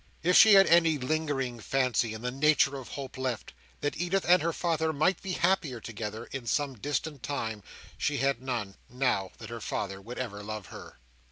[0.23, 4.41] If she had any lingering fancy in the nature of hope left, that Edith and
[4.41, 7.61] her father might be happier together, in some distant time,
[7.99, 10.97] she had none, now, that her father would ever love her.